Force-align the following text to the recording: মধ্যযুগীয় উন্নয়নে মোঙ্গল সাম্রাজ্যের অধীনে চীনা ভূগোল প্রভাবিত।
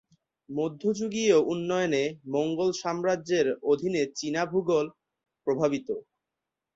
মধ্যযুগীয় 0.49 1.37
উন্নয়নে 1.51 2.03
মোঙ্গল 2.31 2.69
সাম্রাজ্যের 2.81 3.47
অধীনে 3.71 4.01
চীনা 4.17 4.43
ভূগোল 4.51 4.85
প্রভাবিত। 5.47 5.87